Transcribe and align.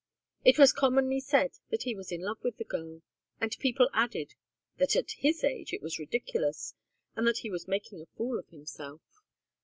It 0.43 0.57
was 0.57 0.73
commonly 0.73 1.19
said 1.19 1.51
that 1.69 1.83
he 1.83 1.93
was 1.93 2.11
in 2.11 2.23
love 2.23 2.39
with 2.43 2.57
the 2.57 2.63
girl, 2.63 3.03
and 3.39 3.55
people 3.59 3.87
added 3.93 4.33
that 4.77 4.95
at 4.95 5.11
his 5.11 5.43
age 5.43 5.73
it 5.73 5.81
was 5.83 5.99
ridiculous, 5.99 6.73
and 7.15 7.27
that 7.27 7.37
he 7.45 7.51
was 7.51 7.67
making 7.67 8.01
a 8.01 8.07
fool 8.07 8.39
of 8.39 8.47
himself. 8.47 9.03